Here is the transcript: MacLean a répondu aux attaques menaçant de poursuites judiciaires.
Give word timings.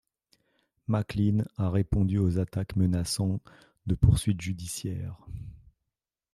MacLean 0.87 1.45
a 1.57 1.69
répondu 1.69 2.17
aux 2.17 2.39
attaques 2.39 2.75
menaçant 2.75 3.39
de 3.85 3.93
poursuites 3.93 4.41
judiciaires. 4.41 5.19